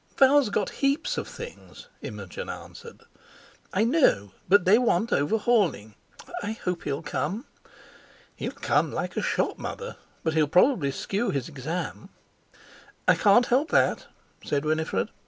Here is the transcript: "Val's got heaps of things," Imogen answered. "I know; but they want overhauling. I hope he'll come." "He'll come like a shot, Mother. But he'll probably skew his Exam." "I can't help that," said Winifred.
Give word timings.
"Val's 0.17 0.49
got 0.49 0.71
heaps 0.81 1.15
of 1.15 1.27
things," 1.27 1.87
Imogen 2.01 2.49
answered. 2.49 3.01
"I 3.71 3.83
know; 3.83 4.31
but 4.49 4.65
they 4.65 4.79
want 4.79 5.13
overhauling. 5.13 5.93
I 6.41 6.53
hope 6.53 6.85
he'll 6.85 7.03
come." 7.03 7.45
"He'll 8.35 8.51
come 8.51 8.91
like 8.91 9.15
a 9.15 9.21
shot, 9.21 9.59
Mother. 9.59 9.97
But 10.23 10.33
he'll 10.33 10.47
probably 10.47 10.89
skew 10.89 11.29
his 11.29 11.47
Exam." 11.47 12.09
"I 13.07 13.13
can't 13.13 13.45
help 13.45 13.69
that," 13.69 14.07
said 14.43 14.65
Winifred. 14.65 15.09